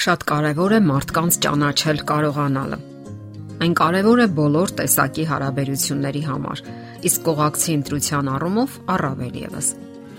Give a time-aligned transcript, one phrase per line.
[0.00, 2.78] Շատ կարևոր է մարդկանց ճանաչել կարողանալը։
[3.60, 6.62] Այն կարևոր է բոլոր տեսակի հարաբերությունների համար,
[7.10, 9.70] իսկ կողակցի ընտրության առումով առավել եւս։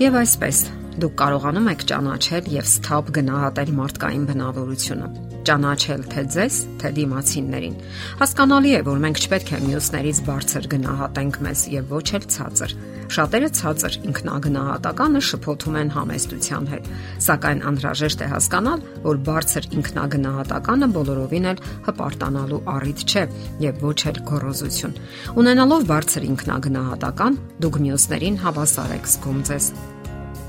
[0.05, 0.63] Եվ այսպես,
[1.01, 7.75] դուք կարողանում եք ճանաչել եւ սթափ գնահատել մարդկային բնավորությունը ճանաչել թե ձեզ, թե դիմացիններին։
[8.21, 12.75] Հասկանալի է, որ մենք չպետք է մյուսներից բարձր գնահատենք մեզ եւ ոչ էլ ցածր։
[13.11, 16.89] Շատերը ցածր ինքնագնահատականը շփոթում են համեստության հետ,
[17.27, 23.25] սակայն անհրաժեշտ է հասկանալ, որ բարձր ինքնագնահատականը բոլորովին էլ հպարտանալու առիթ չէ
[23.67, 24.99] եւ ոչ էլ գոռոզություն։
[25.43, 29.73] Ունենալով բարձր ինքնագնահատական, դուք մյուսներին հավասար եք զգում ձեզ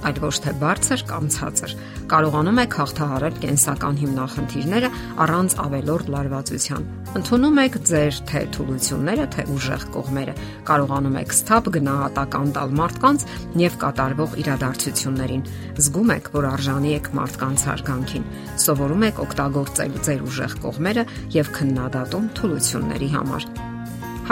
[0.08, 1.72] այլ ոչ թե բարձր կամ ցածր։
[2.12, 4.90] Կարողանում եք հաղթահարել կենսական հիմնախնդիրները
[5.22, 10.34] առանց ավելորդ լարվածության։ Ընթանում եք ձեր թե թուլությունները, թե ուժեղ կողմերը։
[10.68, 13.26] Կարողանում եք ստապ գնահատական տալ մարդկանց
[13.62, 15.44] եւ կատարվող իրադարձություններին։
[15.82, 18.30] Զգում եք, որ արժանի եք մարդկանց հարգանքին։
[18.64, 23.71] Սովորում եք օգտագործել ձեր ուժեղ կողմերը եւ քննադատում թուլությունների համար։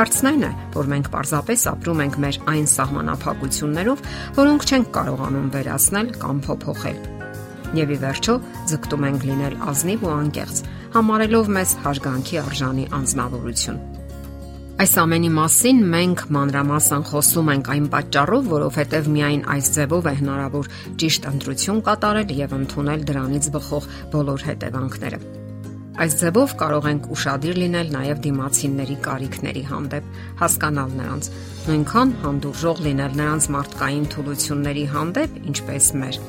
[0.01, 3.99] Հարցն այն է, որ մենք պարզապես ապրում ենք մեր այն սահմանափակություններով,
[4.39, 7.03] որոնք չենք կարողանում վերացնել կամ փոփոխել։
[7.77, 8.37] Եվ ի վերջո
[8.71, 10.63] ձգտում ենք լինել ազնիվ ու անկեղծ,
[10.95, 13.83] համարելով մեզ հարգանքի արժանի անznավորություն։
[14.81, 20.73] Այս ամենի մասին մենք մանրամասն խոսում ենք այն պատճառով, որովհետև միայն այս ձևով է հնարավոր
[21.05, 25.40] ճիշտ ընտրություն կատարել եւ ընդունել դրանից բխող բոլոր հետևանքները։
[25.99, 30.05] Այս ձևով կարող ենք ուրախadir լինել նաև դիմացինների կարիքների հանդեպ,
[30.39, 31.31] հասկանալ նրանց,
[31.67, 36.21] նույնքան հանդուրժող լինել նրանց մարդկային թուլությունների հանդեպ, ինչպես մեր։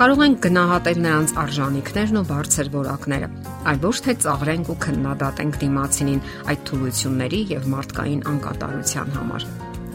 [0.00, 3.30] Կարող ենք գնահատել նրանց արժանինքներն ու բարձր որակները,
[3.72, 9.48] այլ ոչ թե ծաղրենք ու քննադատենք դիմացինին այդ թուլությունների եւ մարդկային անկատարության համար։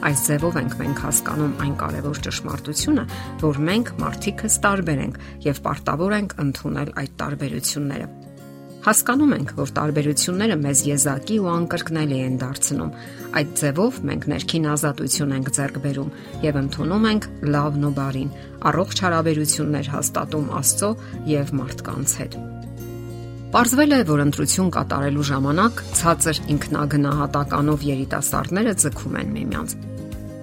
[0.06, 3.08] Այս ձևով ենք մենք հասկանում այն կարևոր ճշմարտությունը,
[3.42, 5.18] որ մենք մարդիկս տարբեր ենք
[5.48, 8.25] եւ պարտավոր ենք ընդունել այդ տարբերությունները։
[8.86, 12.92] Հասկանում ենք, որ տարբերությունները մեզ եզակի ու անկրկնելի են դարձնում։
[13.40, 16.12] Այդ ձևով մենք ներքին ազատություն ենք ձեռք բերում
[16.46, 17.26] եւ ընդունում ենք
[17.56, 18.30] լավն ու բարին,
[18.70, 20.92] առողջ հարաբերություններ հաստատում Աստծո
[21.34, 22.38] եւ մարդկանց հետ։
[23.56, 29.78] Պարզվել է, որ ընտրություն կատարելու ժամանակ ցածր ինքնագնահատականով երիտասարդները ձգում են միմյանց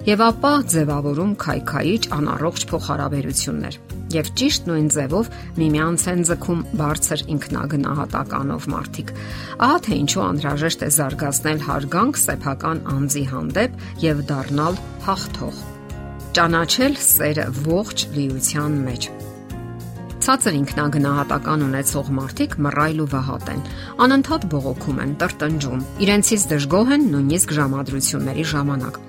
[0.03, 3.77] եւ ապա ձևավորում քայքայիչ անառողջ փոխհարաբերություններ
[4.13, 5.29] եւ ճիշտ նույն ձևով
[5.59, 9.13] միմյանց են ձգում բարձր ինքնագնահատականով մարդիկ
[9.67, 14.79] ահա թե ինչու անհրաժեշտ է զարգացնել հարգանք սեփական անձի հանդեպ եւ դառնալ
[15.09, 15.61] հաղթող
[16.33, 19.11] ճանաչել սերը ողջ լիության մեջ
[20.23, 23.65] Ցածր ինքնագնահատական ունեցող մարդիկ մռայլ ու վհատ են։
[24.05, 29.01] Անընդհատ բողոքում են, տրտնջում։ Իրենցից դժգոհ են նույնիսկ ժամադրությունների ժամանակ։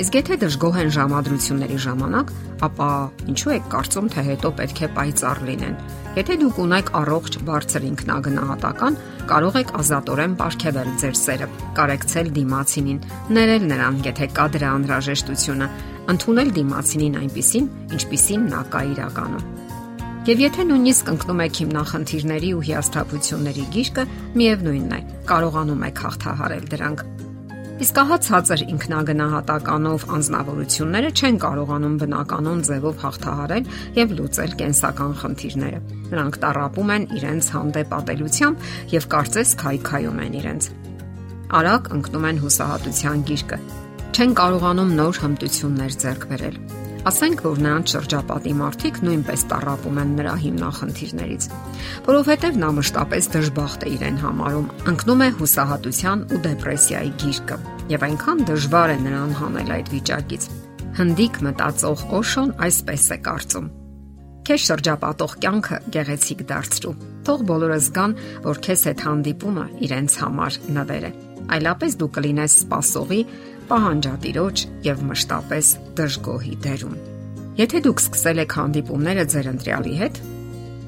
[0.00, 2.30] Իսկ եթե դժգոհ են ժամադրությունների ժամանակ,
[2.64, 2.88] ապա
[3.28, 5.74] ինչու եք կարծում, թե հետո պետք է պայծառ լինեն։
[6.16, 8.96] Եթե դուք ունեք առողջ բարձր ինքնագնահատական,
[9.32, 13.02] կարող եք ազատորեն ապարգևել ձեր սերը, կարեկցել դիմացինին,
[13.36, 15.68] ներել նրան, եթե կա դրա անհրաժեշտությունը,
[16.12, 19.46] ընդունել դիմացինին այնպիսին, ինչպիսին նա կա իրականում։
[20.22, 24.04] Եվ եթե նույնիսկ ընկնում եք հիմնախնդիրների ու հիասթափությունների գիրկը,
[24.38, 25.00] միևնույնն է,
[25.32, 27.02] կարողանում եք հաղթահարել դրանք
[27.80, 35.80] Իսկ ահա ցածր ինքնագնահատականով անznավորությունները չեն կարողանում բնականon ձևով հաղթահարել եւ լուծել կենսական խնդիրները։
[36.12, 40.68] Նրանք տարապում են իրենց հանդեպ ատելությամբ եւ կարծես քայքայում են իրենց։
[41.62, 43.58] Արագ ընկնում են հուսահատության գիրկը։
[44.12, 46.71] Չեն կարողանում նոր հմտություններ ձեռք բերել
[47.02, 51.46] Ասենք որ նրան շրջապատի մարդիկ նույնպես տարապում են նրա հիմնախնդիրներից,
[52.06, 57.58] որովհետև նա մշտապես դժբախտ է իրեն համարում, ընկնում է հուսահատության ու դեպրեսիայի գիրկը,
[57.90, 60.46] եւ այնքան դժվար է նրան հանել այդ վիճակից։
[61.02, 63.66] Հնդիկ մտածող Օշոն այսպես է կարծում.
[64.42, 66.94] Քեզ շրջապատող կյանքը գեղեցիկ դարձրու։
[67.26, 71.12] Թող բոլորը զգան, որ քեզ հետ հանդիպումը իրենց համար նվեր է։
[71.52, 73.20] Այլապես դու կլինես սпасողի
[73.70, 76.94] պահանջատիրոջ եւ մշտապես դժգոհի դերում։
[77.62, 80.20] Եթե դուք սկսել եք հանդիպումները ձեր ընտրյալի հետ,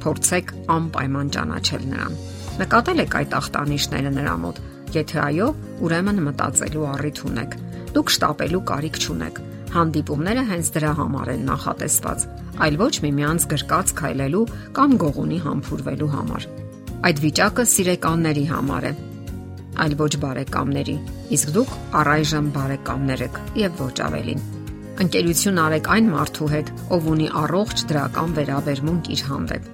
[0.04, 2.16] փորձեք անպայման ճանաչել նրան։
[2.60, 4.60] Նկատել եք այդ ախտանիշները նրա մոտ։
[4.94, 5.48] Եթե այո,
[5.84, 7.56] ուրեմն մտածելու առիթ ունեք։
[7.94, 9.40] Դուք շտապելու կարիք չունեք։
[9.74, 12.26] Հանդիպումները հենց դրա համար են նախատեսված,
[12.64, 14.44] այլ ոչ միմյանց գրկած քայլելու
[14.78, 16.46] կամ գողունի համբուրվելու համար։
[17.04, 18.92] Այդ վիճակը սիրեկանների համար է,
[19.82, 20.96] այլ ոչ բարեկամների։
[21.34, 24.44] Իսկ դուք առայժմ բարեկամներ եք եւ ոչ ավելին։
[25.04, 29.72] Ընկերություն արեք այն մարդու հետ, ով ունի առողջ դրական վերաբերմունք իր հանդեպ։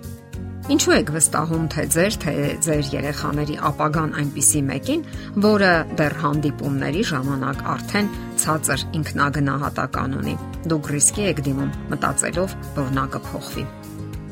[0.70, 5.02] Ինչու եք վստահում, թե ձեր թե ձեր երեխաների ապագան այնպիսի մեկին,
[5.46, 8.12] որը դեռ հանդիպումների ժամանակ արդեն
[8.44, 10.38] ցածր ինքնագնահատական ունի։
[10.70, 13.68] Դուք ռիսկի եք դիմում, մտածելով, որ նա կփոխվի։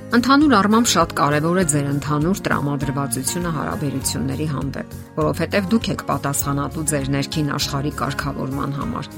[0.08, 7.10] Ընդհանուր առմամբ շատ կարևոր է ձեր ընդհանուր տրամադրվածությունը հարաբերությունների հանդեպ, որովհետև դուք եք պատասխանատու ձեր
[7.12, 9.10] ներքին աշխարհի կարգավորման համար։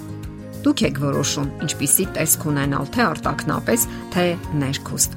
[0.67, 4.25] Դուք եք որոշում ինչպիսի տեսք ունենալ թե արտակնապես, թե
[4.65, 5.15] ներքուստ։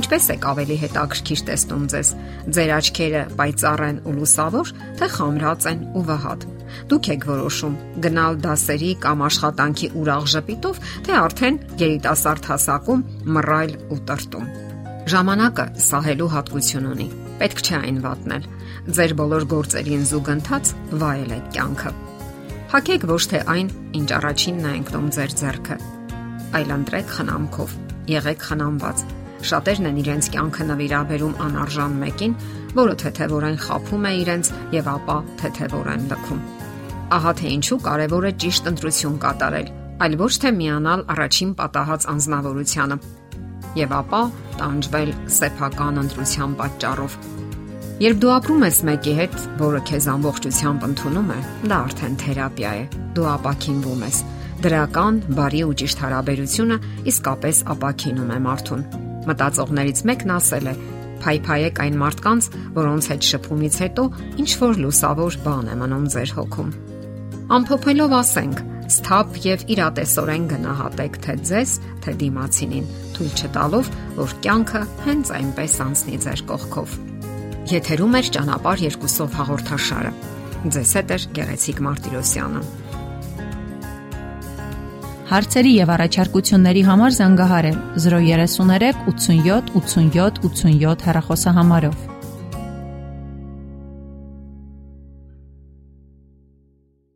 [0.00, 2.08] Ինչպես եք ավելի հետաքրքիր տեսնում ձեզ։
[2.56, 6.46] Ձեր աչքերը պայծառ են ու լուսավոր, թե խամրած են ու վհատ։
[6.90, 13.04] Դուք եք որոշում գնալ դասերի կամ աշխատանքի ուրախ ժպիտով, թե արդեն երիտասարդ հասակում
[13.36, 14.65] մռայլ ու տրտում։
[15.06, 17.04] Ժամանակը սահելու հատկություն ունի։
[17.38, 18.46] Պետք չէ այն վատնել։
[18.96, 20.70] Ձեր բոլոր գործերին զուգընթաց
[21.02, 21.90] վայելեք կյանքը։
[22.72, 23.68] Հակեք ոչ թե այն,
[24.00, 25.76] ինչ առաջինն է ընկնում ձեր ձեռքը,
[26.58, 27.76] այլ ընտրեք խնամքով։
[28.10, 29.04] Եղեք խնամված։
[29.46, 32.34] Շատերն են իրենց կյանքը նվիրաբերում անարժան մեկին,
[32.80, 36.40] որը թեթևորեն խափում է իրենց եւ ապա թեթևորեն լքում։
[37.14, 39.70] Ահա թե ինչու կարևոր է ճիշտ ընտրություն կատարել,
[40.02, 42.98] այլ ոչ թե միանալ առաջին պատահած անznավորությանը
[43.76, 44.20] եւ ապա
[44.60, 47.16] տանջվել սեփական ընտրության պատճառով։
[47.96, 51.36] Երբ դու ապրում ես մեկի հետ, որը քեզ ամբողջությամբ ընդունում է,
[51.70, 52.82] դա արդեն թերապիա է։
[53.16, 54.18] Դու ապակինվում ես։
[54.66, 56.76] Դրական, բարի ու ճիշտ հարաբերությունը
[57.12, 58.84] իսկապես ապակինում է մարդուն։
[59.30, 60.74] Մտածողներից մեկն ասել է.
[61.16, 64.04] «Փայփայեք այն մարդկանց, որոնց հետ շփումից հետո
[64.44, 66.95] ինչ որ լուսավոր բան է մնում ձեր հոգում»։
[67.46, 68.60] Ամփոփելով ասենք,
[68.90, 76.18] սթափ եւ իրատեսորեն գնահատեք թե ձեզ, թե դիմացինին, թույլ չտալով, որ կյանքը հենց այնպես անցնի
[76.24, 76.96] ձեր կողքով։
[77.70, 80.10] Եթերում է ճանապարհ երկուսով հաղորդաշարը։
[80.74, 82.64] Ձեզ հետ է Գեղեցիկ Մարտիրոսյանը։
[85.30, 87.78] Հարցերի եւ առաջարկությունների համար զանգահարել
[88.10, 92.15] 033 87 87 87 հեռախոսահամարով։